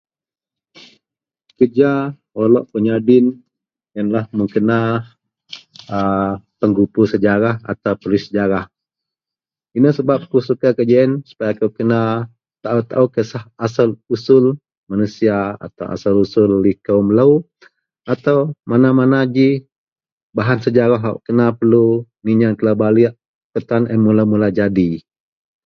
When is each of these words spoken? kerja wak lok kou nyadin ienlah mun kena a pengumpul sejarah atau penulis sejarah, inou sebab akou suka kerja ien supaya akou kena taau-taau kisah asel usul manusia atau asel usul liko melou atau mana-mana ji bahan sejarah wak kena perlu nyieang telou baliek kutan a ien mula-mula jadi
kerja 1.59 1.91
wak 2.37 2.49
lok 2.53 2.65
kou 2.69 2.79
nyadin 2.85 3.25
ienlah 3.97 4.25
mun 4.35 4.47
kena 4.55 4.77
a 5.95 5.97
pengumpul 6.59 7.05
sejarah 7.13 7.55
atau 7.71 7.93
penulis 7.99 8.23
sejarah, 8.27 8.65
inou 9.77 9.93
sebab 9.97 10.17
akou 10.25 10.41
suka 10.49 10.69
kerja 10.77 10.95
ien 11.01 11.11
supaya 11.29 11.51
akou 11.53 11.69
kena 11.77 12.01
taau-taau 12.63 13.05
kisah 13.15 13.43
asel 13.65 13.89
usul 14.15 14.45
manusia 14.91 15.37
atau 15.65 15.85
asel 15.95 16.13
usul 16.25 16.49
liko 16.65 16.95
melou 17.07 17.31
atau 18.13 18.37
mana-mana 18.71 19.19
ji 19.35 19.49
bahan 20.37 20.59
sejarah 20.65 21.01
wak 21.07 21.17
kena 21.27 21.45
perlu 21.57 21.85
nyieang 22.25 22.55
telou 22.57 22.75
baliek 22.83 23.13
kutan 23.53 23.83
a 23.85 23.89
ien 23.93 24.01
mula-mula 24.05 24.47
jadi 24.59 24.89